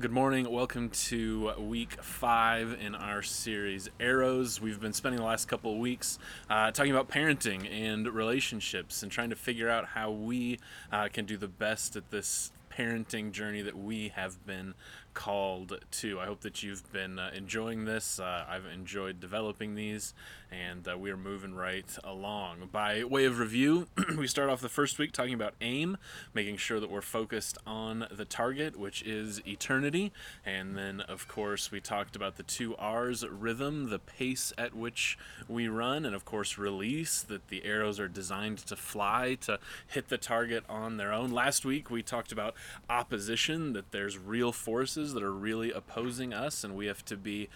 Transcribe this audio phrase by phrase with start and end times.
[0.00, 0.48] Good morning.
[0.48, 4.60] Welcome to week five in our series Arrows.
[4.60, 9.10] We've been spending the last couple of weeks uh, talking about parenting and relationships and
[9.10, 10.60] trying to figure out how we
[10.92, 14.74] uh, can do the best at this parenting journey that we have been
[15.18, 16.20] called to.
[16.20, 18.20] I hope that you've been uh, enjoying this.
[18.20, 20.14] Uh, I've enjoyed developing these,
[20.48, 22.68] and uh, we are moving right along.
[22.70, 25.96] By way of review, we start off the first week talking about aim,
[26.34, 30.12] making sure that we're focused on the target, which is eternity.
[30.46, 35.18] And then, of course, we talked about the two R's rhythm, the pace at which
[35.48, 39.58] we run, and of course, release, that the arrows are designed to fly, to
[39.88, 41.32] hit the target on their own.
[41.32, 42.54] Last week, we talked about
[42.88, 47.16] opposition, that there's real forces forces that are really opposing us, and we have to
[47.16, 47.48] be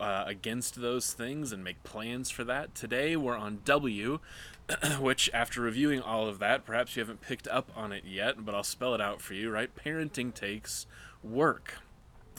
[0.00, 2.74] uh, against those things and make plans for that.
[2.74, 4.20] Today we're on W,
[5.00, 8.54] which, after reviewing all of that, perhaps you haven't picked up on it yet, but
[8.54, 9.70] I'll spell it out for you, right?
[9.74, 10.86] Parenting takes
[11.22, 11.74] work.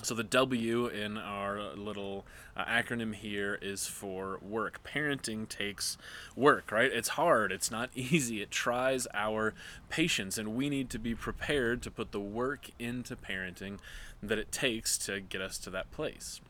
[0.02, 2.25] So the W in our little
[2.56, 4.81] uh, acronym here is for work.
[4.84, 5.97] Parenting takes
[6.36, 6.92] work, right?
[6.92, 9.53] It's hard, it's not easy, it tries our
[9.90, 13.80] patience, and we need to be prepared to put the work into parenting
[14.28, 16.42] that it takes to get us to that place.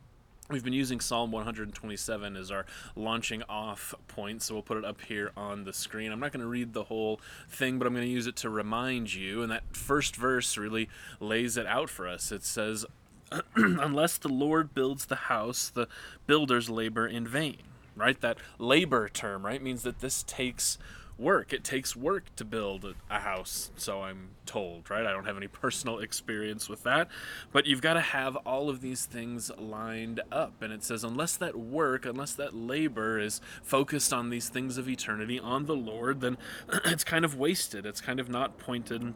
[0.48, 5.00] We've been using Psalm 127 as our launching off point, so we'll put it up
[5.00, 6.12] here on the screen.
[6.12, 8.50] I'm not going to read the whole thing, but I'm going to use it to
[8.50, 9.42] remind you.
[9.42, 10.88] And that first verse really
[11.18, 12.30] lays it out for us.
[12.30, 12.86] It says,
[13.56, 15.88] Unless the Lord builds the house, the
[16.28, 17.58] builders labor in vain.
[17.96, 18.20] Right?
[18.20, 20.78] That labor term, right, means that this takes
[21.18, 21.52] work.
[21.52, 25.06] It takes work to build a house, so I'm told, right?
[25.06, 27.08] I don't have any personal experience with that,
[27.52, 30.62] but you've got to have all of these things lined up.
[30.62, 34.88] And it says, unless that work, unless that labor is focused on these things of
[34.88, 36.38] eternity, on the Lord, then
[36.84, 37.86] it's kind of wasted.
[37.86, 39.14] It's kind of not pointed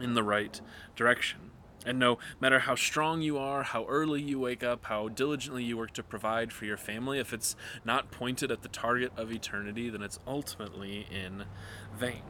[0.00, 0.60] in the right
[0.96, 1.51] direction.
[1.84, 5.76] And no matter how strong you are, how early you wake up, how diligently you
[5.76, 9.90] work to provide for your family, if it's not pointed at the target of eternity,
[9.90, 11.44] then it's ultimately in
[11.96, 12.22] vain.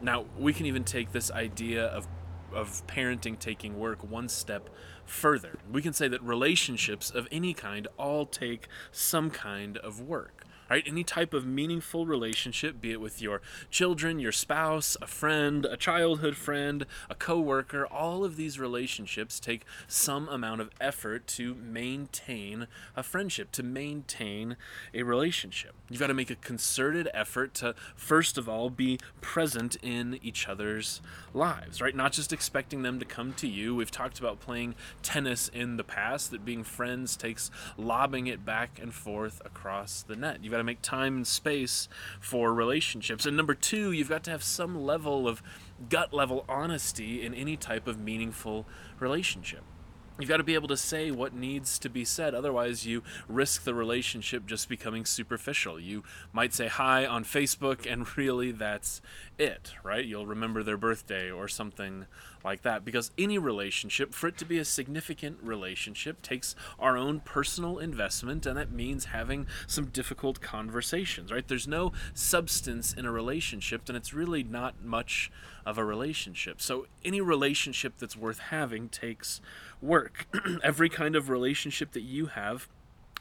[0.00, 2.06] Now, we can even take this idea of
[2.52, 4.70] of parenting taking work one step
[5.04, 5.58] further.
[5.70, 10.35] We can say that relationships of any kind all take some kind of work
[10.70, 10.84] right?
[10.86, 13.40] Any type of meaningful relationship, be it with your
[13.70, 19.64] children, your spouse, a friend, a childhood friend, a coworker, all of these relationships take
[19.86, 22.66] some amount of effort to maintain
[22.96, 24.56] a friendship, to maintain
[24.94, 25.74] a relationship.
[25.88, 30.48] You've got to make a concerted effort to, first of all, be present in each
[30.48, 31.00] other's
[31.32, 31.94] lives, right?
[31.94, 33.74] Not just expecting them to come to you.
[33.74, 38.78] We've talked about playing tennis in the past, that being friends takes lobbing it back
[38.80, 40.42] and forth across the net.
[40.42, 41.88] You've got to make time and space
[42.20, 43.26] for relationships.
[43.26, 45.42] And number two, you've got to have some level of
[45.88, 48.66] gut level honesty in any type of meaningful
[48.98, 49.62] relationship.
[50.18, 52.34] You've got to be able to say what needs to be said.
[52.34, 55.78] Otherwise, you risk the relationship just becoming superficial.
[55.78, 59.02] You might say hi on Facebook, and really that's
[59.38, 60.04] it, right?
[60.04, 62.06] You'll remember their birthday or something
[62.42, 62.82] like that.
[62.82, 68.46] Because any relationship, for it to be a significant relationship, takes our own personal investment,
[68.46, 71.46] and that means having some difficult conversations, right?
[71.46, 75.30] There's no substance in a relationship, then it's really not much
[75.66, 76.62] of a relationship.
[76.62, 79.40] So, any relationship that's worth having takes
[79.80, 80.26] work.
[80.62, 82.68] Every kind of relationship that you have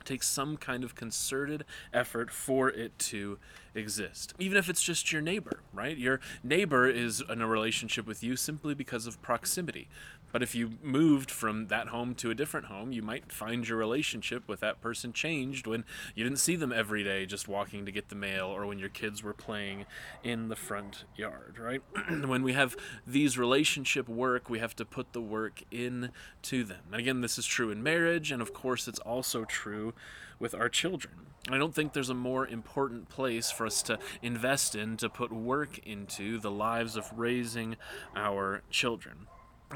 [0.06, 3.40] takes some kind of concerted effort for it to
[3.74, 4.34] exist.
[4.40, 5.98] Even if it's just your neighbor, right?
[5.98, 9.88] Your neighbor is in a relationship with you simply because of proximity.
[10.36, 13.78] But if you moved from that home to a different home, you might find your
[13.78, 17.92] relationship with that person changed when you didn't see them every day just walking to
[17.94, 19.86] get the mail or when your kids were playing
[20.26, 21.82] in the front yard, right?
[22.28, 22.76] when we have
[23.08, 26.82] these relationship work, we have to put the work into them.
[26.92, 29.94] And again, this is true in marriage, and of course, it's also true
[30.38, 31.14] with our children.
[31.50, 35.32] I don't think there's a more important place for us to invest in, to put
[35.32, 37.78] work into the lives of raising
[38.18, 39.28] our children.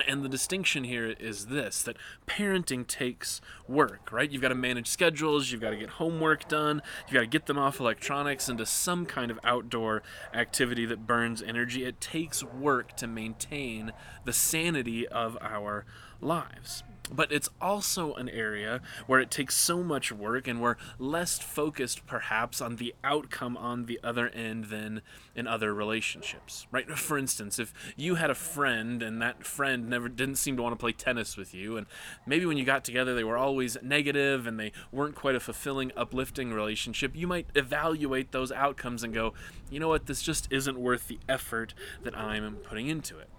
[0.07, 1.97] And the distinction here is this that
[2.27, 4.29] parenting takes work, right?
[4.29, 7.47] You've got to manage schedules, you've got to get homework done, you've got to get
[7.47, 10.03] them off electronics into some kind of outdoor
[10.33, 11.85] activity that burns energy.
[11.85, 13.91] It takes work to maintain
[14.25, 15.85] the sanity of our
[16.21, 21.39] lives but it's also an area where it takes so much work and we're less
[21.39, 25.01] focused perhaps on the outcome on the other end than
[25.35, 26.89] in other relationships right?
[26.97, 30.73] For instance if you had a friend and that friend never didn't seem to want
[30.73, 31.87] to play tennis with you and
[32.25, 35.91] maybe when you got together they were always negative and they weren't quite a fulfilling
[35.95, 39.33] uplifting relationship you might evaluate those outcomes and go
[39.69, 40.07] you know what?
[40.07, 41.73] This just isn't worth the effort
[42.03, 43.29] that i'm putting into it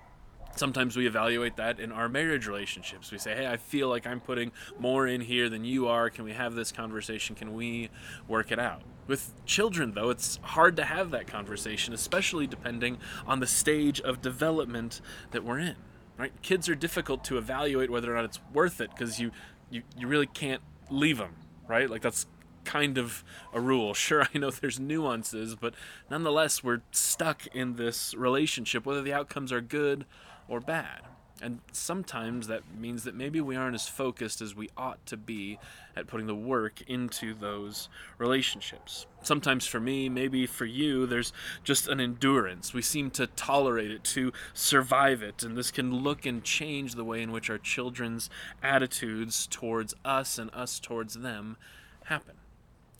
[0.56, 3.11] Sometimes we evaluate that in our marriage relationships.
[3.12, 6.11] We say, hey, I feel like I'm putting more in here than you are.
[6.11, 7.35] Can we have this conversation?
[7.37, 7.88] Can we
[8.29, 8.82] work it out?
[9.06, 14.20] With children, though, it's hard to have that conversation, especially depending on the stage of
[14.20, 15.00] development
[15.31, 15.76] that we're in.
[16.19, 16.32] Right?
[16.43, 19.31] Kids are difficult to evaluate whether or not it's worth it because you,
[19.70, 20.61] you, you really can't
[20.91, 21.35] leave them,
[21.67, 21.88] right?
[21.88, 22.26] Like that's
[22.64, 23.94] kind of a rule.
[24.00, 25.75] Sure, I know there's nuances, but
[26.11, 30.05] nonetheless, we're stuck in this relationship, whether the outcomes are good
[30.50, 31.00] or bad.
[31.43, 35.58] And sometimes that means that maybe we aren't as focused as we ought to be
[35.97, 37.88] at putting the work into those
[38.19, 39.06] relationships.
[39.23, 41.32] Sometimes for me, maybe for you, there's
[41.64, 42.75] just an endurance.
[42.75, 45.43] We seem to tolerate it, to survive it.
[45.43, 48.29] And this can look and change the way in which our children's
[48.62, 51.56] attitudes towards us and us towards them
[52.05, 52.35] happen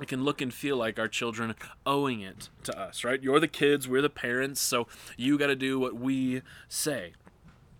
[0.00, 1.55] it can look and feel like our children
[1.85, 3.23] owing it to us, right?
[3.23, 4.87] You're the kids, we're the parents, so
[5.17, 7.12] you got to do what we say.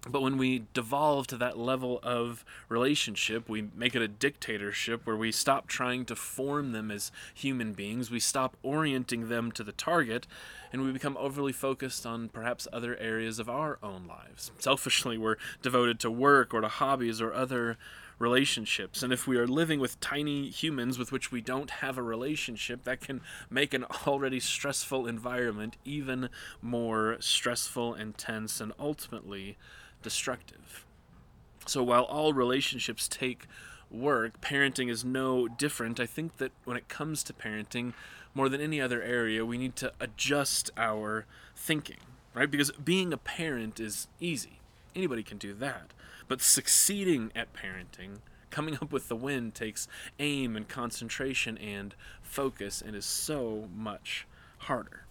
[0.08, 5.17] But when we devolve to that level of relationship, we make it a dictatorship where
[5.17, 9.73] we stop trying to form them as human beings, we stop orienting them to the
[9.73, 10.26] target,
[10.73, 14.52] and we become overly focused on perhaps other areas of our own lives.
[14.58, 17.76] Selfishly, we're devoted to work or to hobbies or other
[18.19, 19.02] relationships.
[19.02, 22.85] And if we are living with tiny humans with which we don't have a relationship,
[22.85, 26.29] that can make an already stressful environment even
[26.62, 29.56] more stressful, and tense and ultimately
[30.02, 30.85] destructive.
[31.67, 33.47] So while all relationships take
[33.91, 36.00] work, parenting is no different.
[36.00, 37.93] I think that when it comes to parenting,
[38.35, 41.26] more than any other area, we need to adjust our
[41.56, 41.99] thinking,
[42.35, 42.50] right?
[42.50, 44.61] Because being a parent is easy.
[44.94, 45.93] Anybody can do that.
[46.29, 48.19] But succeeding at parenting,
[48.50, 49.88] coming up with the win, takes
[50.19, 54.26] aim and concentration and focus and is so much
[54.58, 55.05] harder.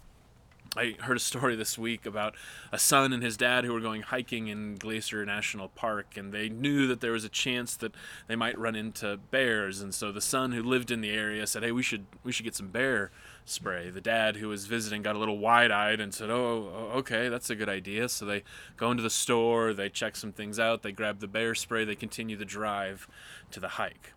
[0.76, 2.36] I heard a story this week about
[2.70, 6.48] a son and his dad who were going hiking in Glacier National Park, and they
[6.48, 7.92] knew that there was a chance that
[8.28, 9.80] they might run into bears.
[9.80, 12.44] And so the son who lived in the area said, "Hey, we should we should
[12.44, 13.10] get some bear
[13.44, 17.50] spray." The dad who was visiting got a little wide-eyed and said, "Oh, okay, that's
[17.50, 18.44] a good idea." So they
[18.76, 21.96] go into the store, they check some things out, they grab the bear spray, they
[21.96, 23.08] continue the drive
[23.50, 24.12] to the hike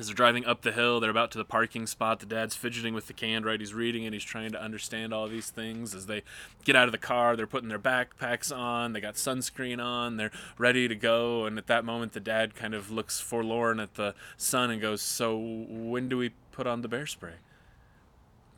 [0.00, 2.20] as they're driving up the hill, they're about to the parking spot.
[2.20, 3.60] The dad's fidgeting with the can, right?
[3.60, 4.14] He's reading it.
[4.14, 5.94] He's trying to understand all these things.
[5.94, 6.22] As they
[6.64, 8.94] get out of the car, they're putting their backpacks on.
[8.94, 10.16] They got sunscreen on.
[10.16, 11.44] They're ready to go.
[11.44, 15.02] And at that moment, the dad kind of looks forlorn at the son and goes,
[15.02, 17.34] "So when do we put on the bear spray?"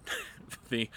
[0.69, 0.89] the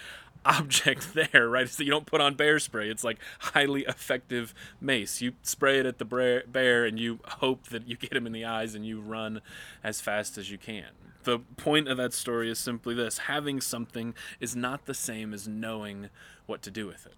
[0.46, 1.68] object there, right?
[1.68, 2.88] So you don't put on bear spray.
[2.88, 5.20] It's like highly effective mace.
[5.20, 6.04] You spray it at the
[6.46, 9.40] bear and you hope that you get him in the eyes and you run
[9.82, 10.90] as fast as you can.
[11.24, 15.48] The point of that story is simply this having something is not the same as
[15.48, 16.08] knowing
[16.46, 17.14] what to do with it.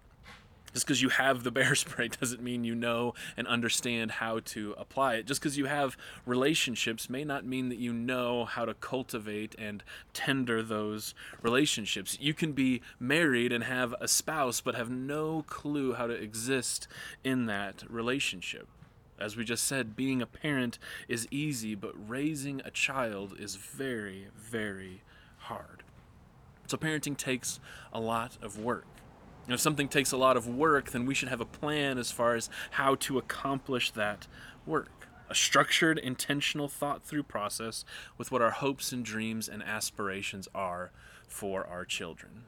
[0.73, 4.75] Just because you have the bear spray doesn't mean you know and understand how to
[4.77, 5.25] apply it.
[5.25, 9.83] Just because you have relationships may not mean that you know how to cultivate and
[10.13, 12.17] tender those relationships.
[12.19, 16.87] You can be married and have a spouse, but have no clue how to exist
[17.23, 18.67] in that relationship.
[19.19, 20.79] As we just said, being a parent
[21.09, 25.01] is easy, but raising a child is very, very
[25.39, 25.83] hard.
[26.67, 27.59] So, parenting takes
[27.91, 28.85] a lot of work.
[29.45, 32.11] And if something takes a lot of work, then we should have a plan as
[32.11, 34.27] far as how to accomplish that
[34.65, 35.07] work.
[35.29, 37.85] A structured, intentional, thought through process
[38.17, 40.91] with what our hopes and dreams and aspirations are
[41.27, 42.45] for our children.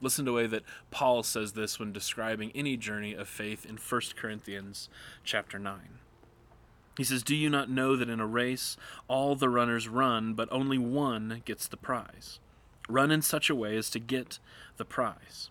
[0.00, 3.76] Listen to the way that Paul says this when describing any journey of faith in
[3.76, 4.88] 1 Corinthians
[5.24, 5.98] chapter 9.
[6.96, 8.76] He says, Do you not know that in a race
[9.08, 12.40] all the runners run, but only one gets the prize?
[12.88, 14.38] Run in such a way as to get
[14.76, 15.50] the prize.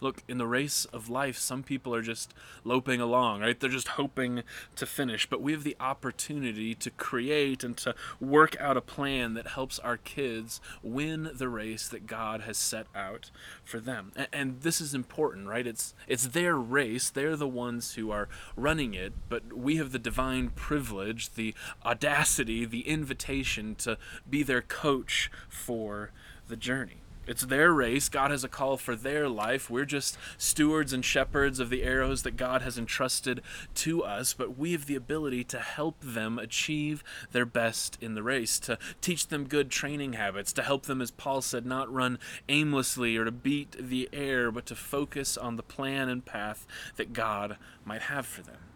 [0.00, 3.58] Look, in the race of life, some people are just loping along, right?
[3.58, 4.42] They're just hoping
[4.76, 5.28] to finish.
[5.28, 9.78] But we have the opportunity to create and to work out a plan that helps
[9.80, 13.30] our kids win the race that God has set out
[13.64, 14.12] for them.
[14.14, 15.66] And, and this is important, right?
[15.66, 17.10] It's it's their race.
[17.10, 22.64] They're the ones who are running it, but we have the divine privilege, the audacity,
[22.64, 26.12] the invitation to be their coach for
[26.46, 26.98] the journey.
[27.28, 28.08] It's their race.
[28.08, 29.68] God has a call for their life.
[29.68, 33.42] We're just stewards and shepherds of the arrows that God has entrusted
[33.76, 38.22] to us, but we have the ability to help them achieve their best in the
[38.22, 42.18] race, to teach them good training habits, to help them, as Paul said, not run
[42.48, 46.66] aimlessly or to beat the air, but to focus on the plan and path
[46.96, 48.67] that God might have for them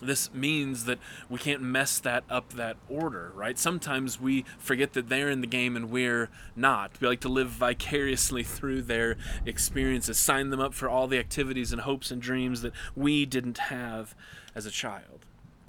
[0.00, 3.58] this means that we can't mess that up that order right?
[3.58, 6.92] Sometimes we forget that they're in the game and we're not.
[7.00, 9.16] We like to live vicariously through their
[9.46, 13.58] experiences sign them up for all the activities and hopes and dreams that we didn't
[13.58, 14.14] have
[14.54, 15.19] as a child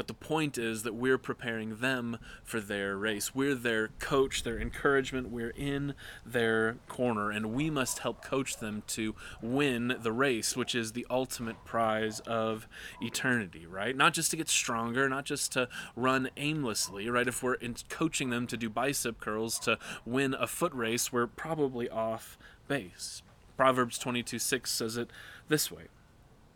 [0.01, 3.35] but the point is that we're preparing them for their race.
[3.35, 5.29] We're their coach, their encouragement.
[5.29, 5.93] We're in
[6.25, 11.05] their corner, and we must help coach them to win the race, which is the
[11.11, 12.67] ultimate prize of
[12.99, 13.95] eternity, right?
[13.95, 17.27] Not just to get stronger, not just to run aimlessly, right?
[17.27, 21.87] If we're coaching them to do bicep curls to win a foot race, we're probably
[21.89, 23.21] off base.
[23.55, 25.11] Proverbs 22 6 says it
[25.47, 25.89] this way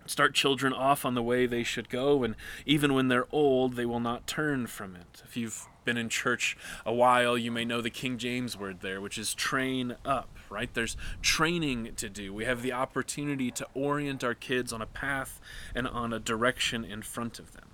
[0.05, 2.35] start children off on the way they should go, and
[2.65, 5.21] even when they're old, they will not turn from it.
[5.25, 8.99] If you've been in church a while, you may know the King James word there,
[8.99, 10.73] which is train up, right?
[10.73, 12.33] There's training to do.
[12.33, 15.39] We have the opportunity to orient our kids on a path
[15.73, 17.65] and on a direction in front of them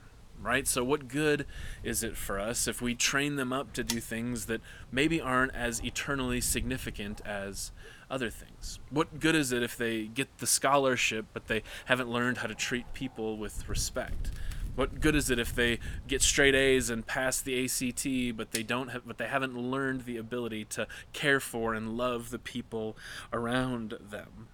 [0.43, 0.67] right?
[0.67, 1.45] So, what good
[1.83, 4.61] is it for us if we train them up to do things that
[4.91, 7.71] maybe aren't as eternally significant as
[8.11, 8.79] other things?
[8.89, 12.55] What good is it if they get the scholarship but they haven't learned how to
[12.55, 14.31] treat people with respect?
[14.75, 18.63] What good is it if they get straight A's and pass the ACT, but they
[18.63, 22.95] don't have, but they haven't learned the ability to care for and love the people
[23.33, 24.47] around them?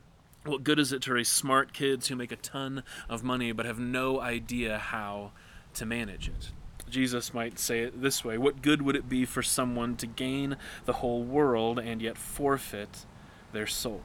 [0.43, 3.65] What good is it to raise smart kids who make a ton of money but
[3.65, 5.33] have no idea how
[5.77, 6.51] to manage it.
[6.89, 10.57] Jesus might say it this way What good would it be for someone to gain
[10.85, 13.05] the whole world and yet forfeit
[13.51, 14.01] their soul?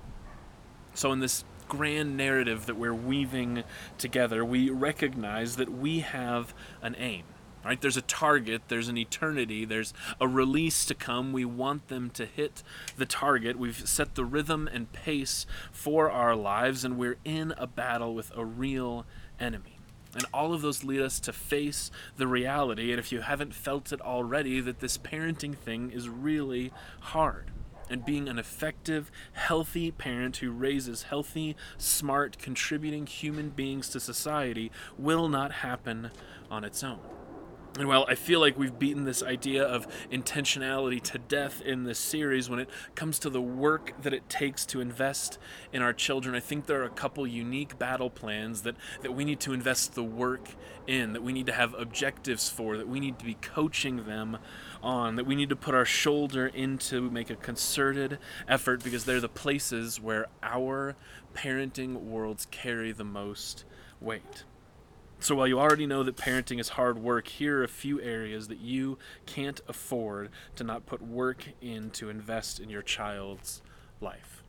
[0.94, 3.64] So, in this grand narrative that we're weaving
[3.96, 7.24] together, we recognize that we have an aim.
[7.64, 7.80] Right?
[7.80, 11.32] There's a target, there's an eternity, there's a release to come.
[11.32, 12.64] We want them to hit
[12.96, 13.56] the target.
[13.56, 18.32] We've set the rhythm and pace for our lives, and we're in a battle with
[18.36, 19.06] a real
[19.38, 19.78] enemy.
[20.14, 23.92] And all of those lead us to face the reality, and if you haven't felt
[23.92, 27.50] it already, that this parenting thing is really hard.
[27.90, 34.70] And being an effective, healthy parent who raises healthy, smart, contributing human beings to society
[34.96, 36.10] will not happen
[36.50, 37.00] on its own.
[37.78, 41.98] And while I feel like we've beaten this idea of intentionality to death in this
[41.98, 45.38] series, when it comes to the work that it takes to invest
[45.72, 49.24] in our children, I think there are a couple unique battle plans that, that we
[49.24, 50.50] need to invest the work
[50.86, 54.36] in, that we need to have objectives for, that we need to be coaching them
[54.82, 59.20] on, that we need to put our shoulder into, make a concerted effort, because they're
[59.20, 60.96] the places where our
[61.34, 63.64] parenting worlds carry the most
[64.00, 64.44] weight.
[65.20, 68.48] So while you already know that parenting is hard work, here are a few areas
[68.48, 73.62] that you can't afford to not put work in to invest in your child's
[74.00, 74.42] life.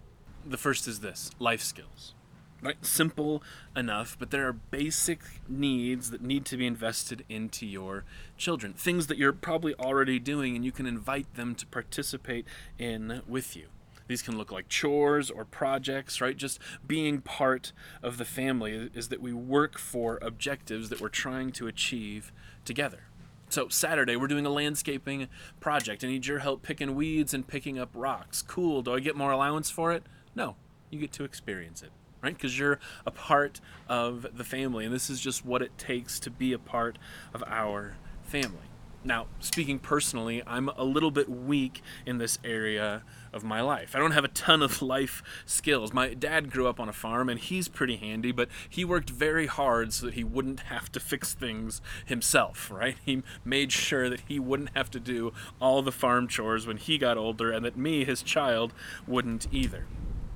[0.43, 2.15] The first is this life skills.
[2.63, 2.83] Right?
[2.85, 3.43] Simple
[3.75, 8.05] enough, but there are basic needs that need to be invested into your
[8.37, 8.73] children.
[8.73, 12.45] Things that you're probably already doing and you can invite them to participate
[12.79, 13.65] in with you.
[14.07, 16.37] These can look like chores or projects, right?
[16.37, 21.51] Just being part of the family is that we work for objectives that we're trying
[21.53, 22.31] to achieve
[22.63, 23.03] together.
[23.49, 25.27] So, Saturday, we're doing a landscaping
[25.59, 26.03] project.
[26.03, 28.41] I need your help picking weeds and picking up rocks.
[28.41, 28.81] Cool.
[28.81, 30.03] Do I get more allowance for it?
[30.33, 30.55] No.
[30.89, 31.91] You get to experience it,
[32.23, 32.33] right?
[32.33, 36.31] Because you're a part of the family, and this is just what it takes to
[36.31, 36.97] be a part
[37.33, 38.69] of our family.
[39.05, 43.03] Now, speaking personally, I'm a little bit weak in this area
[43.33, 43.95] of my life.
[43.95, 45.91] I don't have a ton of life skills.
[45.91, 49.47] My dad grew up on a farm and he's pretty handy, but he worked very
[49.47, 52.95] hard so that he wouldn't have to fix things himself, right?
[53.03, 56.97] He made sure that he wouldn't have to do all the farm chores when he
[56.97, 58.73] got older and that me, his child,
[59.05, 59.85] wouldn't either.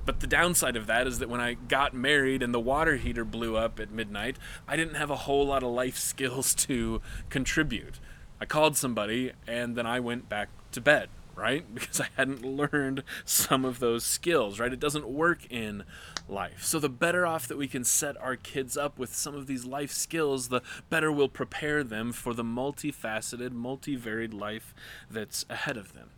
[0.08, 3.26] But the downside of that is that when I got married and the water heater
[3.26, 8.00] blew up at midnight, I didn't have a whole lot of life skills to contribute.
[8.40, 11.66] I called somebody and then I went back to bed, right?
[11.74, 14.72] Because I hadn't learned some of those skills, right?
[14.72, 15.84] It doesn't work in
[16.26, 16.64] life.
[16.64, 19.66] So the better off that we can set our kids up with some of these
[19.66, 24.74] life skills, the better we'll prepare them for the multifaceted, multivaried life
[25.10, 26.08] that's ahead of them.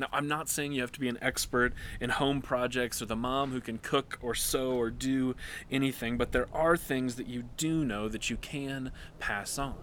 [0.00, 3.16] Now, I'm not saying you have to be an expert in home projects or the
[3.16, 5.36] mom who can cook or sew or do
[5.70, 9.76] anything, but there are things that you do know that you can pass on.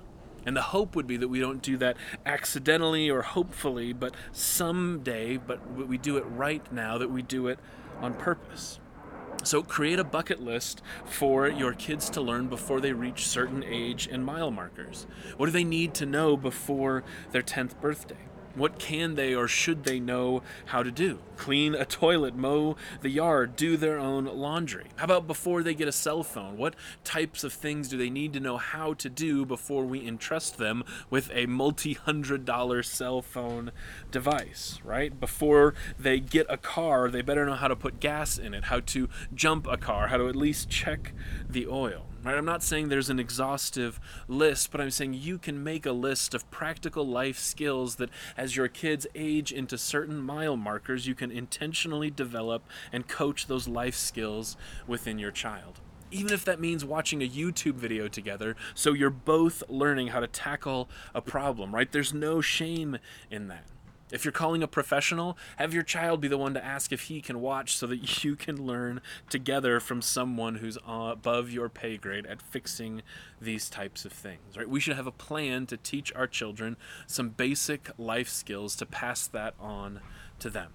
[0.44, 5.38] And the hope would be that we don't do that accidentally or hopefully, but someday,
[5.38, 7.60] but we do it right now, that we do it
[8.02, 8.80] on purpose.
[9.44, 14.10] So, create a bucket list for your kids to learn before they reach certain age
[14.12, 15.06] and mile markers.
[15.38, 18.18] What do they need to know before their 10th birthday?
[18.58, 21.20] What can they or should they know how to do?
[21.36, 24.88] Clean a toilet, mow the yard, do their own laundry.
[24.96, 26.58] How about before they get a cell phone?
[26.58, 30.58] What types of things do they need to know how to do before we entrust
[30.58, 33.72] them with a multi hundred dollar cell phone
[34.10, 35.20] device, right?
[35.20, 38.80] Before they get a car, they better know how to put gas in it, how
[38.80, 41.14] to jump a car, how to at least check
[41.48, 42.08] the oil.
[42.24, 42.38] Right?
[42.38, 46.34] I'm not saying there's an exhaustive list, but I'm saying you can make a list
[46.34, 51.32] of practical life skills that as your kids age into certain mile markers, you can
[51.32, 54.58] intentionally develop and coach those life skills
[54.88, 59.62] within your child even if that means watching a YouTube video together so you're both
[59.68, 61.92] learning how to tackle a problem, right?
[61.92, 62.98] There's no shame
[63.30, 63.66] in that.
[64.12, 67.22] If you're calling a professional, have your child be the one to ask if he
[67.22, 72.26] can watch so that you can learn together from someone who's above your pay grade
[72.26, 73.02] at fixing
[73.42, 74.70] these types of things, right?
[74.70, 79.28] We should have a plan to teach our children some basic life skills to pass
[79.28, 80.00] that on
[80.40, 80.74] to them.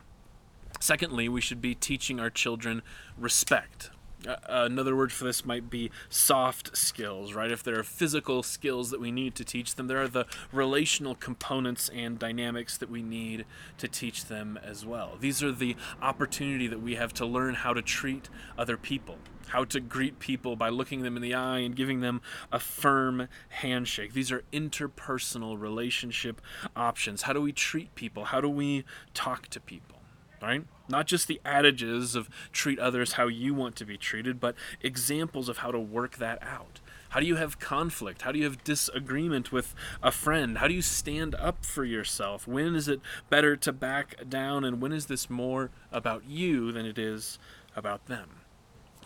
[0.80, 2.82] Secondly, we should be teaching our children
[3.16, 3.90] respect.
[4.26, 7.50] Uh, another word for this might be soft skills, right?
[7.50, 11.14] If there are physical skills that we need to teach them, there are the relational
[11.14, 13.44] components and dynamics that we need
[13.78, 15.16] to teach them as well.
[15.20, 19.64] These are the opportunity that we have to learn how to treat other people, how
[19.64, 24.12] to greet people by looking them in the eye and giving them a firm handshake.
[24.12, 26.40] These are interpersonal relationship
[26.76, 27.22] options.
[27.22, 28.26] How do we treat people?
[28.26, 30.02] How do we talk to people?
[30.42, 30.64] right?
[30.92, 35.48] Not just the adages of treat others how you want to be treated, but examples
[35.48, 36.80] of how to work that out.
[37.08, 38.22] How do you have conflict?
[38.22, 40.58] How do you have disagreement with a friend?
[40.58, 42.46] How do you stand up for yourself?
[42.46, 44.64] When is it better to back down?
[44.64, 47.38] And when is this more about you than it is
[47.74, 48.28] about them?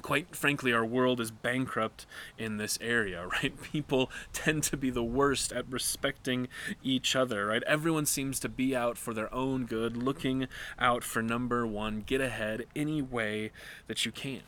[0.03, 2.07] Quite frankly, our world is bankrupt
[2.39, 3.61] in this area, right?
[3.63, 6.49] People tend to be the worst at respecting
[6.83, 7.63] each other, right?
[7.65, 12.21] Everyone seems to be out for their own good, looking out for number one, get
[12.21, 13.51] ahead any way
[13.87, 14.43] that you can.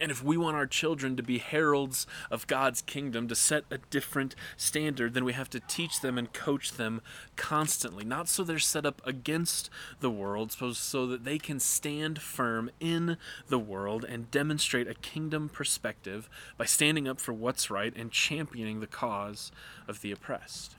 [0.00, 3.78] And if we want our children to be heralds of God's kingdom, to set a
[3.90, 7.02] different standard, then we have to teach them and coach them
[7.36, 8.04] constantly.
[8.04, 9.68] Not so they're set up against
[10.00, 14.94] the world, so, so that they can stand firm in the world and demonstrate a
[14.94, 19.52] kingdom perspective by standing up for what's right and championing the cause
[19.86, 20.76] of the oppressed.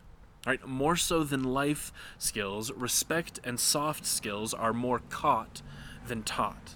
[0.47, 5.61] Right, more so than life skills, respect and soft skills are more caught
[6.07, 6.75] than taught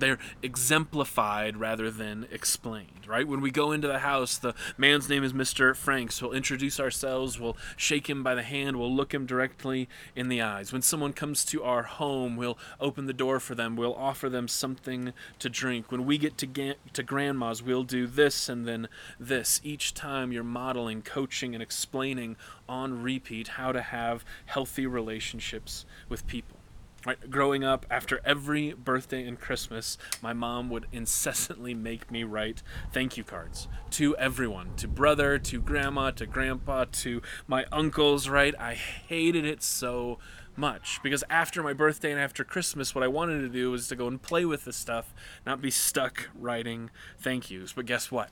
[0.00, 3.26] they're exemplified rather than explained, right?
[3.26, 5.76] When we go into the house, the man's name is Mr.
[5.76, 6.20] Franks.
[6.20, 10.42] We'll introduce ourselves, we'll shake him by the hand, we'll look him directly in the
[10.42, 10.72] eyes.
[10.72, 14.48] When someone comes to our home, we'll open the door for them, we'll offer them
[14.48, 15.92] something to drink.
[15.92, 19.60] When we get to, to grandma's, we'll do this and then this.
[19.62, 22.36] Each time you're modeling, coaching, and explaining
[22.68, 26.59] on repeat how to have healthy relationships with people.
[27.06, 32.62] Right, growing up, after every birthday and Christmas, my mom would incessantly make me write
[32.92, 38.54] thank you cards to everyone, to brother, to grandma, to grandpa, to my uncles, right?
[38.60, 40.18] I hated it so
[40.56, 43.96] much because after my birthday and after Christmas, what I wanted to do was to
[43.96, 45.14] go and play with the stuff,
[45.46, 47.72] not be stuck writing thank yous.
[47.72, 48.28] But guess what?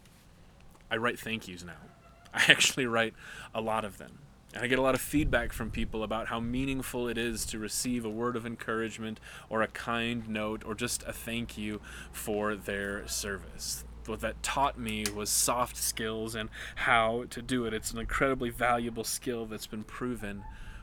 [0.90, 1.80] I write thank yous now.
[2.34, 3.14] I actually write
[3.54, 4.18] a lot of them.
[4.58, 7.60] And I get a lot of feedback from people about how meaningful it is to
[7.60, 12.56] receive a word of encouragement or a kind note or just a thank you for
[12.56, 13.84] their service.
[14.06, 17.72] What that taught me was soft skills and how to do it.
[17.72, 20.42] It's an incredibly valuable skill that's been proven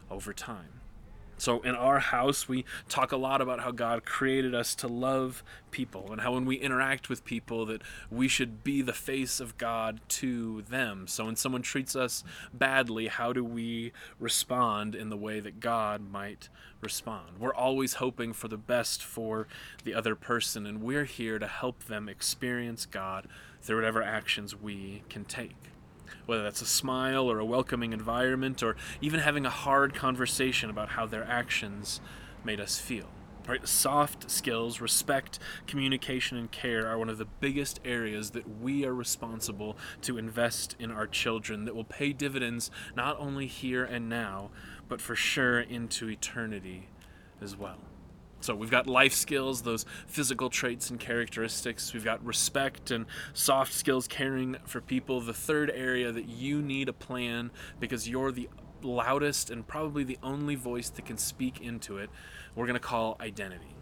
[0.09, 0.79] over time.
[1.37, 5.43] So, in our house, we talk a lot about how God created us to love
[5.69, 9.57] people and how when we interact with people that we should be the face of
[9.57, 11.07] God to them.
[11.07, 16.09] So, when someone treats us badly, how do we respond in the way that God
[16.09, 16.47] might
[16.79, 17.37] respond?
[17.37, 19.47] We're always hoping for the best for
[19.83, 23.27] the other person, and we're here to help them experience God
[23.61, 25.74] through whatever actions we can take
[26.25, 30.89] whether that's a smile or a welcoming environment or even having a hard conversation about
[30.89, 32.01] how their actions
[32.43, 33.07] made us feel.
[33.47, 33.67] Right?
[33.67, 38.93] Soft skills, respect, communication, and care are one of the biggest areas that we are
[38.93, 44.49] responsible to invest in our children that will pay dividends not only here and now,
[44.87, 46.89] but for sure into eternity
[47.39, 47.77] as well.
[48.45, 51.95] So we've got life skills, those physical traits and characteristics.
[51.95, 55.19] We've got respect and soft skills, caring for people.
[55.19, 58.47] The third area that you need a plan because you're the
[58.83, 62.11] loudest and probably the only voice that can speak into it,
[62.53, 63.75] we're going to call identity.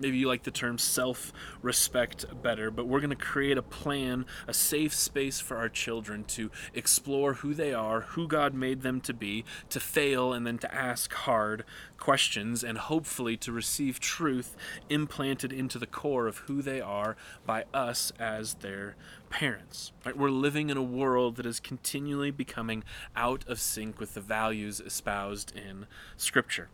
[0.00, 1.32] Maybe you like the term self
[1.62, 6.24] respect better, but we're going to create a plan, a safe space for our children
[6.24, 10.58] to explore who they are, who God made them to be, to fail, and then
[10.58, 11.64] to ask hard
[11.98, 14.56] questions, and hopefully to receive truth
[14.88, 18.96] implanted into the core of who they are by us as their
[19.28, 19.92] parents.
[20.04, 20.16] Right?
[20.16, 22.84] We're living in a world that is continually becoming
[23.14, 25.86] out of sync with the values espoused in
[26.16, 26.68] Scripture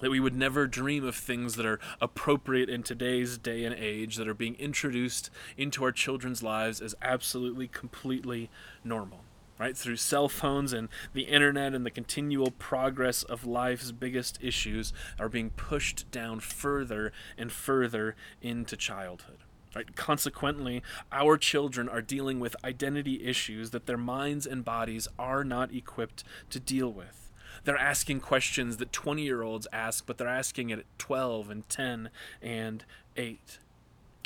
[0.00, 4.16] that we would never dream of things that are appropriate in today's day and age
[4.16, 8.50] that are being introduced into our children's lives as absolutely completely
[8.84, 9.20] normal
[9.58, 14.92] right through cell phones and the internet and the continual progress of life's biggest issues
[15.18, 19.38] are being pushed down further and further into childhood
[19.74, 19.94] Right?
[19.94, 20.82] Consequently,
[21.12, 26.24] our children are dealing with identity issues that their minds and bodies are not equipped
[26.48, 27.25] to deal with
[27.66, 31.68] they're asking questions that 20 year olds ask, but they're asking it at 12 and
[31.68, 32.84] 10 and
[33.16, 33.58] 8.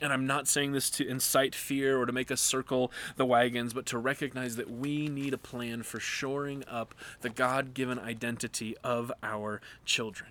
[0.02, 3.72] And I'm not saying this to incite fear or to make us circle the wagons,
[3.72, 8.76] but to recognize that we need a plan for shoring up the God given identity
[8.84, 10.30] of our children,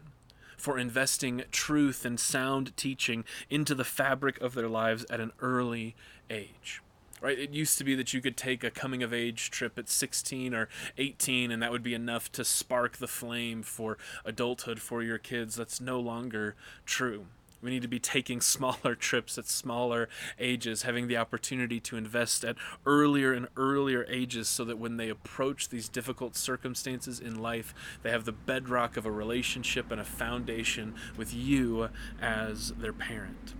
[0.55, 5.95] for investing truth and sound teaching into the fabric of their lives at an early
[6.29, 6.81] age
[7.21, 7.37] right?
[7.37, 10.53] It used to be that you could take a coming of age trip at 16
[10.53, 15.17] or 18 and that would be enough to spark the flame for adulthood for your
[15.17, 15.55] kids.
[15.55, 16.55] That's no longer
[16.85, 17.25] true.
[17.61, 22.43] We need to be taking smaller trips at smaller ages, having the opportunity to invest
[22.43, 22.55] at
[22.85, 28.11] earlier and earlier ages so that when they approach these difficult circumstances in life, they
[28.11, 31.89] have the bedrock of a relationship and a foundation with you
[32.21, 33.53] as their parent.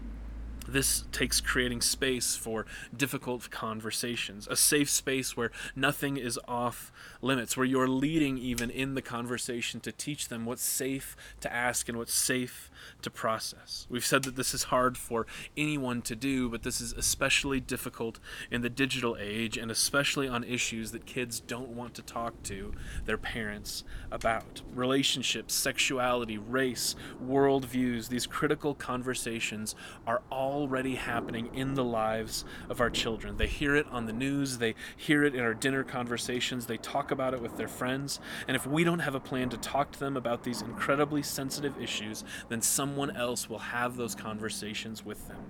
[0.72, 7.58] This takes creating space for difficult conversations, a safe space where nothing is off limits,
[7.58, 11.98] where you're leading even in the conversation to teach them what's safe to ask and
[11.98, 12.70] what's safe
[13.02, 13.88] to process.
[13.90, 15.26] We've said that this is hard for
[15.58, 18.20] anyone to do, but this is especially difficult
[18.52, 22.74] in the digital age and especially on issues that kids don't want to talk to
[23.06, 24.62] their parents about.
[24.74, 30.22] Relationships, sexuality, race, worldviews, these critical conversations are
[30.60, 33.38] already happening in the lives of our children.
[33.38, 37.12] They hear it on the news, they hear it in our dinner conversations, they talk
[37.12, 40.00] about it with their friends, and if we don't have a plan to talk to
[40.00, 45.45] them about these incredibly sensitive issues, then someone else will have those conversations with them.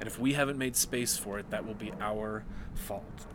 [0.00, 3.26] And if we haven't made space for it, that will be our fault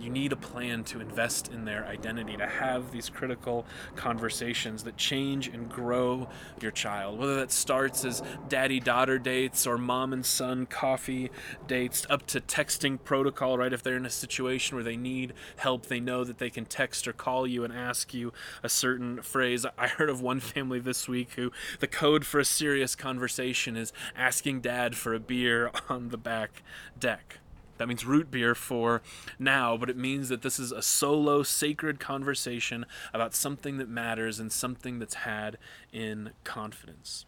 [0.00, 4.96] you need a plan to invest in their identity, to have these critical conversations that
[4.96, 6.28] change and grow
[6.60, 7.18] your child.
[7.18, 11.30] Whether that starts as daddy daughter dates or mom and son coffee
[11.66, 13.72] dates, up to texting protocol, right?
[13.72, 17.08] If they're in a situation where they need help, they know that they can text
[17.08, 18.32] or call you and ask you
[18.62, 19.64] a certain phrase.
[19.78, 23.92] I heard of one family this week who the code for a serious conversation is
[24.16, 26.62] asking dad for a beer on the back
[26.98, 27.38] deck.
[27.78, 29.02] That means root beer for
[29.38, 34.40] now, but it means that this is a solo, sacred conversation about something that matters
[34.40, 35.58] and something that's had
[35.92, 37.26] in confidence.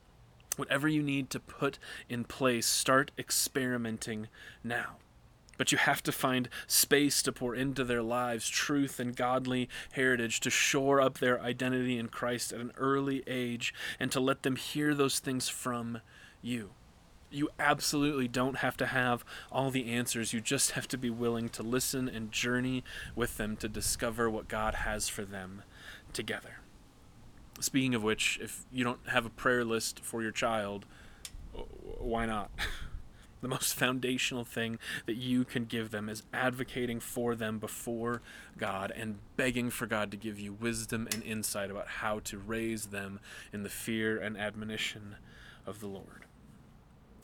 [0.57, 4.29] Whatever you need to put in place, start experimenting
[4.65, 4.97] now.
[5.57, 10.41] But you have to find space to pour into their lives truth and godly heritage,
[10.41, 14.57] to shore up their identity in Christ at an early age, and to let them
[14.57, 16.01] hear those things from
[16.43, 16.71] you
[17.31, 20.33] you absolutely don't have to have all the answers.
[20.33, 24.49] You just have to be willing to listen and journey with them to discover what
[24.49, 25.63] God has for them
[26.13, 26.61] together.
[27.61, 30.87] Speaking of which, if you don't have a prayer list for your child,
[31.99, 32.51] why not?
[33.41, 38.23] the most foundational thing that you can give them is advocating for them before
[38.57, 42.87] God and begging for God to give you wisdom and insight about how to raise
[42.87, 43.21] them
[43.53, 45.17] in the fear and admonition
[45.67, 46.28] of the Lord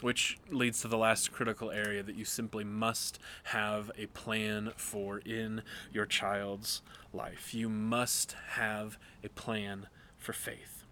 [0.05, 5.17] which leads to the last critical area that you simply must have a plan for
[5.21, 5.63] in
[5.95, 7.55] your child's life.
[7.55, 9.87] You must have a plan
[10.19, 10.85] for faith.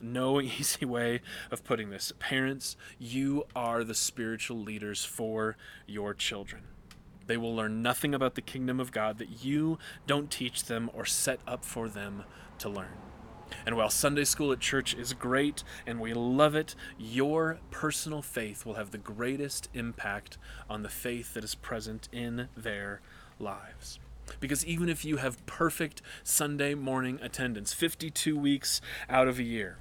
[0.00, 1.20] No easy way
[1.52, 2.12] of putting this.
[2.18, 6.64] Parents, you are the spiritual leaders for your children.
[7.28, 11.04] They will learn nothing about the kingdom of God that you don't teach them or
[11.04, 12.24] set up for them
[12.58, 13.13] to learn.
[13.66, 18.66] And while Sunday school at church is great and we love it, your personal faith
[18.66, 23.00] will have the greatest impact on the faith that is present in their
[23.38, 23.98] lives.
[24.40, 29.78] Because even if you have perfect Sunday morning attendance, 52 weeks out of a year,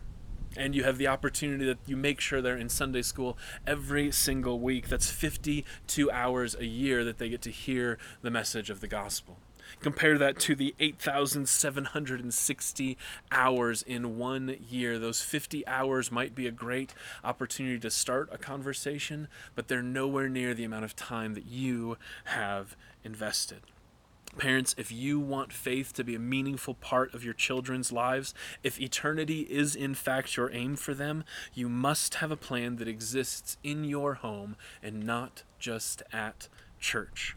[0.56, 4.60] and you have the opportunity that you make sure they're in Sunday school every single
[4.60, 4.88] week.
[4.88, 9.38] That's 52 hours a year that they get to hear the message of the gospel.
[9.84, 12.98] Compare that to the 8,760
[13.34, 14.98] hours in one year.
[14.98, 20.30] Those 50 hours might be a great opportunity to start a conversation, but they're nowhere
[20.30, 23.60] near the amount of time that you have invested.
[24.38, 28.80] Parents, if you want faith to be a meaningful part of your children's lives, if
[28.80, 33.58] eternity is in fact your aim for them, you must have a plan that exists
[33.64, 36.48] in your home and not just at
[36.80, 37.36] church.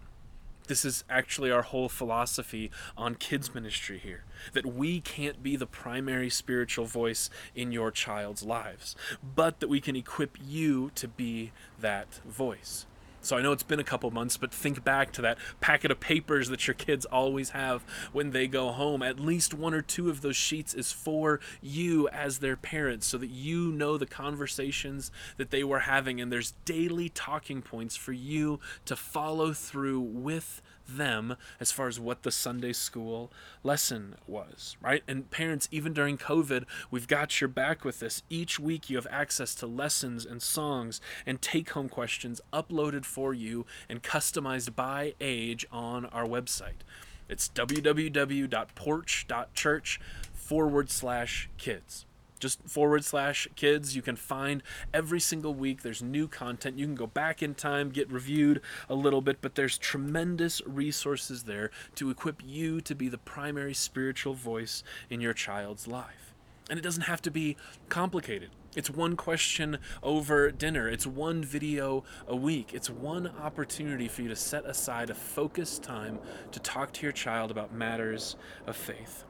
[0.67, 5.67] This is actually our whole philosophy on kids' ministry here that we can't be the
[5.67, 11.53] primary spiritual voice in your child's lives, but that we can equip you to be
[11.81, 12.87] that voice.
[13.27, 15.99] So I know it's been a couple months, but think back to that packet of
[15.99, 19.03] papers that your kids always have when they go home.
[19.03, 23.19] At least one or two of those sheets is for you as their parents so
[23.19, 28.13] that you know the conversations that they were having and there's daily talking points for
[28.13, 33.31] you to follow through with them as far as what the Sunday school
[33.63, 35.03] lesson was, right?
[35.07, 38.23] And parents, even during COVID, we've got your back with this.
[38.29, 43.35] Each week you have access to lessons and songs and take home questions uploaded for
[43.35, 46.83] you and customized by age on our website.
[47.29, 50.01] It's www.porch.church
[50.33, 52.07] forward slash kids
[52.39, 53.97] just forward slash kids.
[53.97, 55.83] You can find every single week.
[55.83, 56.79] There's new content.
[56.79, 61.45] You can go back in time, get reviewed a little bit, but there's tremendous resources
[61.45, 66.35] there to equip you to be the primary spiritual voice in your child's life.
[66.69, 67.57] And it doesn't have to be
[67.89, 68.51] complicated.
[68.75, 70.89] It's one question over dinner.
[70.89, 72.75] It's one video a week.
[72.75, 76.19] It's one opportunity for you to set aside a focused time
[76.53, 79.26] to talk to your child about matters of faith.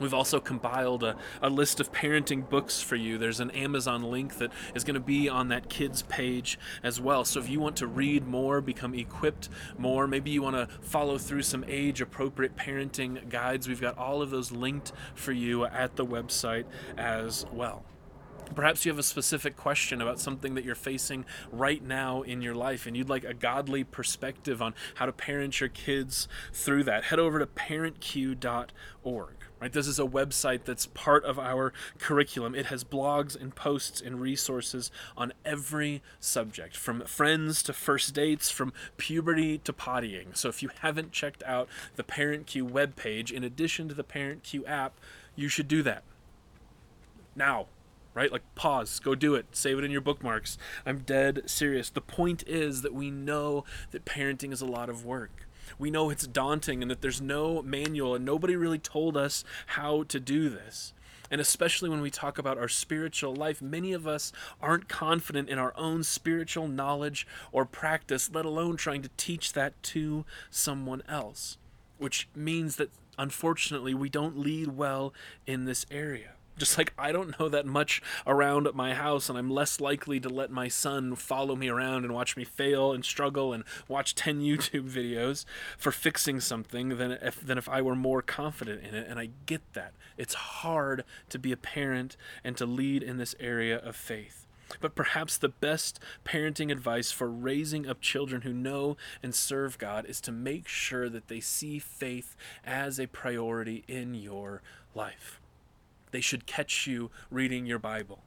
[0.00, 3.16] We've also compiled a, a list of parenting books for you.
[3.18, 7.24] There's an Amazon link that is going to be on that kids page as well.
[7.24, 11.18] So if you want to read more, become equipped more, maybe you want to follow
[11.18, 15.96] through some age appropriate parenting guides, we've got all of those linked for you at
[15.96, 16.64] the website
[16.96, 17.84] as well.
[18.54, 22.54] Perhaps you have a specific question about something that you're facing right now in your
[22.54, 27.04] life and you'd like a godly perspective on how to parent your kids through that.
[27.04, 29.34] Head over to parentcue.org.
[29.60, 29.72] Right?
[29.72, 32.54] This is a website that's part of our curriculum.
[32.54, 38.50] It has blogs and posts and resources on every subject, from friends to first dates,
[38.50, 40.36] from puberty to pottying.
[40.36, 44.42] So if you haven't checked out the Parent Cue webpage, in addition to the Parent
[44.42, 45.00] Cue app,
[45.34, 46.02] you should do that.
[47.34, 47.66] Now,
[48.14, 48.32] right?
[48.32, 50.56] Like, pause, go do it, save it in your bookmarks.
[50.86, 51.90] I'm dead serious.
[51.90, 55.44] The point is that we know that parenting is a lot of work
[55.78, 60.04] we know it's daunting and that there's no manual and nobody really told us how
[60.04, 60.92] to do this.
[61.30, 65.58] And especially when we talk about our spiritual life, many of us aren't confident in
[65.58, 71.56] our own spiritual knowledge or practice, let alone trying to teach that to someone else.
[71.98, 75.14] Which means that unfortunately we don't lead well
[75.46, 76.32] in this area.
[76.56, 80.28] Just like I don't know that much around my house, and I'm less likely to
[80.28, 84.40] let my son follow me around and watch me fail and struggle and watch 10
[84.40, 85.44] YouTube videos
[85.76, 89.06] for fixing something than if, than if I were more confident in it.
[89.08, 89.92] And I get that.
[90.16, 94.46] It's hard to be a parent and to lead in this area of faith.
[94.80, 100.06] But perhaps the best parenting advice for raising up children who know and serve God
[100.06, 104.62] is to make sure that they see faith as a priority in your
[104.94, 105.40] life.
[106.14, 108.22] They should catch you reading your Bible.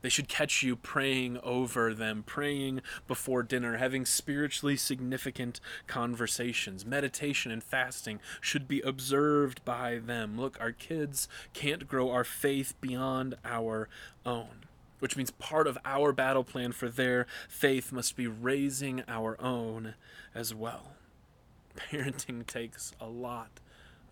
[0.00, 6.86] They should catch you praying over them, praying before dinner, having spiritually significant conversations.
[6.86, 10.38] Meditation and fasting should be observed by them.
[10.38, 13.88] Look, our kids can't grow our faith beyond our
[14.24, 14.66] own,
[15.00, 19.96] which means part of our battle plan for their faith must be raising our own
[20.32, 20.92] as well.
[21.76, 23.58] Parenting takes a lot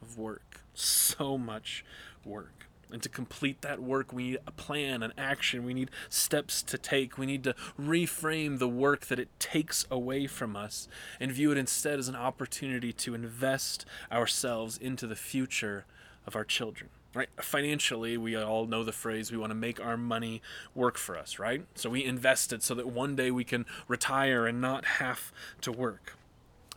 [0.03, 1.85] of work, so much
[2.25, 2.67] work.
[2.93, 5.65] And to complete that work, we need a plan, an action.
[5.65, 7.19] We need steps to take.
[7.19, 11.59] We need to reframe the work that it takes away from us and view it
[11.59, 15.85] instead as an opportunity to invest ourselves into the future
[16.27, 16.91] of our children.
[17.13, 17.29] Right?
[17.41, 20.43] Financially, we all know the phrase we want to make our money
[20.77, 21.67] work for us, right?
[21.75, 25.73] So we invest it so that one day we can retire and not have to
[25.73, 26.15] work.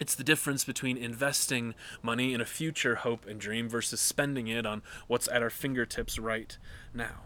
[0.03, 4.65] It's the difference between investing money in a future hope and dream versus spending it
[4.65, 6.57] on what's at our fingertips right
[6.93, 7.21] now.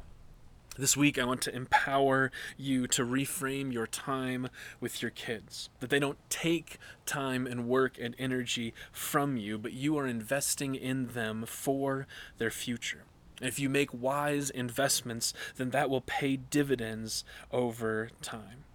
[0.78, 5.72] This week, I want to empower you to reframe your time with your kids.
[5.80, 10.76] That they don't take time and work and energy from you, but you are investing
[10.76, 12.06] in them for
[12.38, 13.06] their future.
[13.40, 18.66] And if you make wise investments, then that will pay dividends over time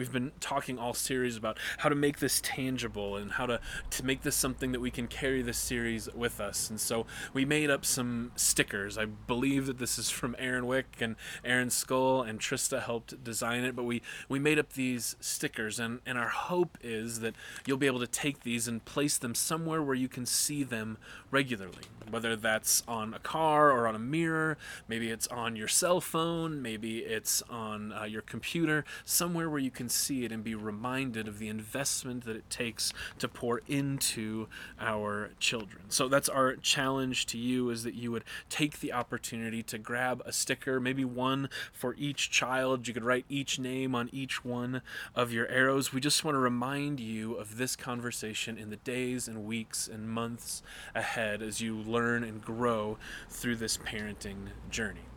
[0.00, 3.60] We've been talking all series about how to make this tangible and how to,
[3.90, 6.70] to make this something that we can carry this series with us.
[6.70, 8.96] And so we made up some stickers.
[8.96, 13.62] I believe that this is from Aaron Wick and Aaron Skull, and Trista helped design
[13.62, 13.76] it.
[13.76, 17.34] But we, we made up these stickers, and, and our hope is that
[17.66, 20.96] you'll be able to take these and place them somewhere where you can see them
[21.30, 21.84] regularly.
[22.10, 24.56] Whether that's on a car or on a mirror,
[24.88, 29.70] maybe it's on your cell phone, maybe it's on uh, your computer, somewhere where you
[29.70, 34.48] can see it and be reminded of the investment that it takes to pour into
[34.78, 35.82] our children.
[35.88, 40.22] So that's our challenge to you is that you would take the opportunity to grab
[40.24, 42.88] a sticker, maybe one for each child.
[42.88, 44.82] You could write each name on each one
[45.14, 45.92] of your arrows.
[45.92, 50.08] We just want to remind you of this conversation in the days and weeks and
[50.08, 50.62] months
[50.94, 52.98] ahead as you learn and grow
[53.28, 55.09] through this parenting journey.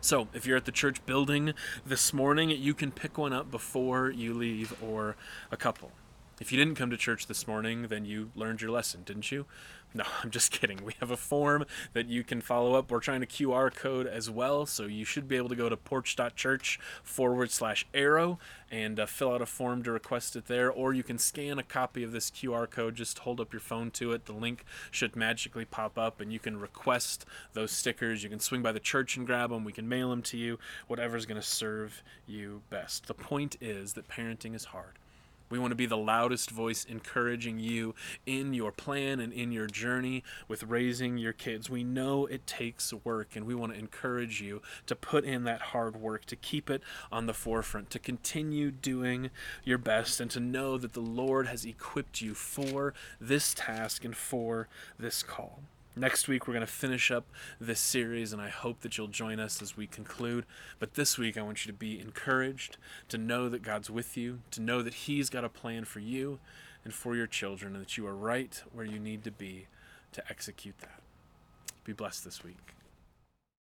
[0.00, 4.10] So, if you're at the church building this morning, you can pick one up before
[4.10, 5.16] you leave, or
[5.50, 5.92] a couple.
[6.40, 9.44] If you didn't come to church this morning, then you learned your lesson, didn't you?
[9.94, 10.84] No, I'm just kidding.
[10.84, 12.90] We have a form that you can follow up.
[12.90, 15.76] We're trying to QR code as well, so you should be able to go to
[15.76, 18.38] porch.church forward slash arrow
[18.70, 21.62] and uh, fill out a form to request it there, or you can scan a
[21.62, 22.94] copy of this QR code.
[22.96, 24.26] Just hold up your phone to it.
[24.26, 27.24] The link should magically pop up, and you can request
[27.54, 28.22] those stickers.
[28.22, 29.64] You can swing by the church and grab them.
[29.64, 33.06] We can mail them to you, whatever's going to serve you best.
[33.06, 34.98] The point is that parenting is hard.
[35.50, 37.94] We want to be the loudest voice encouraging you
[38.26, 41.70] in your plan and in your journey with raising your kids.
[41.70, 45.60] We know it takes work, and we want to encourage you to put in that
[45.60, 49.30] hard work, to keep it on the forefront, to continue doing
[49.64, 54.16] your best, and to know that the Lord has equipped you for this task and
[54.16, 55.60] for this call.
[55.98, 57.26] Next week, we're going to finish up
[57.60, 60.46] this series, and I hope that you'll join us as we conclude.
[60.78, 62.76] But this week, I want you to be encouraged,
[63.08, 66.38] to know that God's with you, to know that He's got a plan for you
[66.84, 69.66] and for your children, and that you are right where you need to be
[70.12, 71.00] to execute that.
[71.82, 72.77] Be blessed this week.